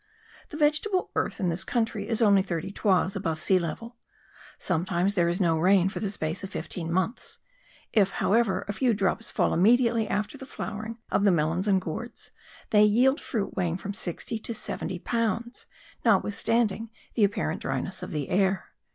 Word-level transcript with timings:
The 0.49 0.57
vegetable 0.57 1.11
earth 1.15 1.39
in 1.39 1.49
this 1.49 1.63
country 1.63 2.07
is 2.09 2.23
only 2.23 2.41
thirty 2.41 2.71
toises 2.71 3.15
above 3.15 3.39
sea 3.39 3.59
level. 3.59 3.97
Sometimes 4.57 5.13
there 5.13 5.29
is 5.29 5.39
no 5.39 5.59
rain 5.59 5.89
for 5.89 5.99
the 5.99 6.09
space 6.09 6.43
of 6.43 6.49
fifteen 6.49 6.91
months; 6.91 7.37
if, 7.93 8.13
however, 8.13 8.65
a 8.67 8.73
few 8.73 8.95
drops 8.95 9.29
fall 9.29 9.53
immediately 9.53 10.07
after 10.07 10.39
the 10.39 10.47
flowering 10.47 10.97
of 11.11 11.23
the 11.23 11.31
melons 11.31 11.67
and 11.67 11.79
gourds, 11.79 12.31
they 12.71 12.83
yield 12.83 13.21
fruit 13.21 13.55
weighing 13.55 13.77
from 13.77 13.93
sixty 13.93 14.39
to 14.39 14.55
seventy 14.55 14.97
pounds, 14.97 15.67
notwithstanding 16.03 16.89
the 17.13 17.23
apparent 17.23 17.61
dryness 17.61 18.01
of 18.01 18.09
the 18.09 18.29
air. 18.29 18.69